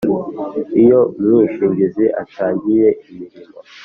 [0.81, 3.57] Iyo umwishingizi atangiye imirimo